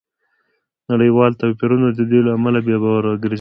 نړیوال 0.91 1.31
توپیرونه 1.41 1.87
د 1.97 1.99
دې 2.09 2.19
له 2.25 2.31
امله 2.37 2.59
بې 2.65 2.75
باوره 2.83 3.11
ګرځي 3.21 3.29